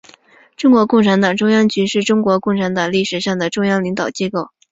[0.57, 4.49] 中国共产党中央局是中国共产党历史上的中央领导机构。